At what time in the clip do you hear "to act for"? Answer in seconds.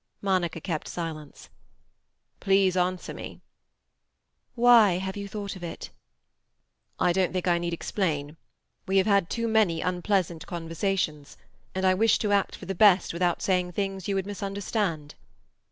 12.17-12.65